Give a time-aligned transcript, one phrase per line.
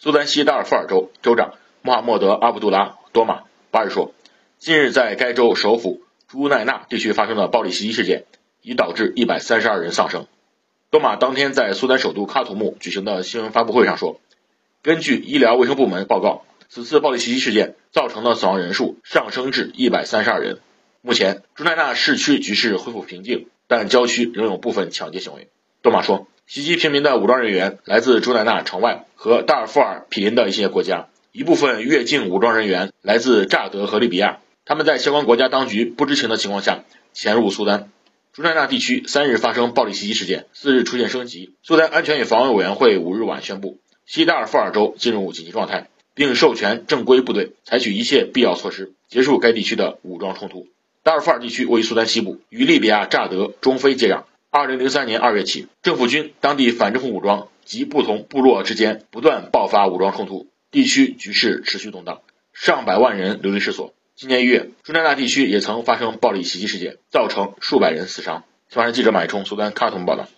[0.00, 3.42] 苏丹西达尔富尔州州长穆罕默德·阿卜杜拉·多马
[3.72, 4.14] 八日说，
[4.56, 8.24] 近日在该州首府朱奈纳地区发生的暴力袭击事件，
[8.62, 10.28] 已导致一百三十二人丧生。
[10.90, 14.20] 多马当天在苏丹首都喀土穆举行的新闻发布会上说，
[14.82, 20.60] 根据医疗卫生部门报告，此次暴力袭击事件造成的死亡人数上升至一百三十二人。
[21.00, 25.48] 目前，朱奈纳市区局势恢复平静，但郊区仍有部分抢劫行为。
[25.82, 26.28] 多马说。
[26.48, 34.38] 袭击平民的武装人员来自朱乃纳城外和达尔富尔毗邻的一些国家，一部分越境武装人员来自乍得和利比亚。
[34.64, 37.90] 他们在相关国家当局不知情的情况下潜入苏丹。
[38.32, 41.52] 朱乃纳地区三日发生暴力袭击事件，四日出现升级。
[41.62, 50.66] 苏丹安全与防卫委员会五日晚宣布，西达尔富尔州进入紧急状态，并授权正规部队采取一切必要措施，结束该地区的武装冲突。
[51.02, 54.22] 达尔富尔地区位于苏丹西部，与利比亚乍得、中非接壤。
[54.50, 62.22] 二零零三年二月起，政府军、当地反政府武装及不同部落之间不断爆发武装冲突，地区局势持续动荡，
[62.54, 63.92] 上百万人流离失所。
[64.14, 68.44] 今年一月，中南大地区也曾发生暴力袭击事件，造成数百人死伤。
[68.70, 70.28] 新华社记者马一冲，苏丹卡通报道。